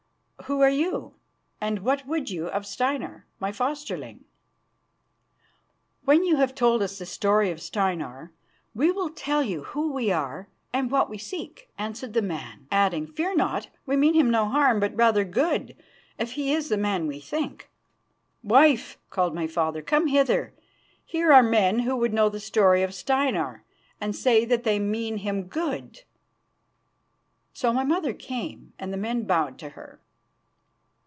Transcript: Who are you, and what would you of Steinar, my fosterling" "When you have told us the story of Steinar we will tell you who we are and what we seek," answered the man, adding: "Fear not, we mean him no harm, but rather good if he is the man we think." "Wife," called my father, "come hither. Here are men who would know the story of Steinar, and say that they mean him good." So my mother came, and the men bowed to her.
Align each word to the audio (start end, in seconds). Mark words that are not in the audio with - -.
Who 0.45 0.59
are 0.61 0.69
you, 0.71 1.13
and 1.61 1.79
what 1.79 2.05
would 2.07 2.29
you 2.31 2.47
of 2.47 2.65
Steinar, 2.65 3.25
my 3.39 3.51
fosterling" 3.53 4.25
"When 6.03 6.25
you 6.25 6.37
have 6.37 6.53
told 6.55 6.81
us 6.81 6.97
the 6.97 7.05
story 7.05 7.51
of 7.51 7.61
Steinar 7.61 8.33
we 8.73 8.91
will 8.91 9.11
tell 9.11 9.43
you 9.43 9.63
who 9.65 9.93
we 9.93 10.11
are 10.11 10.49
and 10.73 10.91
what 10.91 11.09
we 11.09 11.17
seek," 11.19 11.69
answered 11.77 12.13
the 12.13 12.23
man, 12.23 12.67
adding: 12.71 13.07
"Fear 13.07 13.35
not, 13.35 13.69
we 13.85 13.95
mean 13.95 14.13
him 14.15 14.29
no 14.31 14.49
harm, 14.49 14.81
but 14.81 14.95
rather 14.97 15.23
good 15.23 15.77
if 16.17 16.33
he 16.33 16.51
is 16.51 16.67
the 16.67 16.75
man 16.77 17.05
we 17.07 17.19
think." 17.19 17.69
"Wife," 18.43 18.97
called 19.09 19.35
my 19.35 19.45
father, 19.47 19.81
"come 19.81 20.07
hither. 20.07 20.53
Here 21.05 21.31
are 21.31 21.43
men 21.43 21.79
who 21.81 21.95
would 21.95 22.13
know 22.13 22.27
the 22.29 22.41
story 22.41 22.81
of 22.81 22.95
Steinar, 22.95 23.63
and 24.01 24.13
say 24.15 24.43
that 24.43 24.63
they 24.63 24.79
mean 24.79 25.17
him 25.17 25.43
good." 25.43 26.01
So 27.53 27.71
my 27.71 27.83
mother 27.85 28.11
came, 28.11 28.73
and 28.79 28.91
the 28.91 28.97
men 28.97 29.23
bowed 29.23 29.59
to 29.59 29.69
her. 29.69 29.99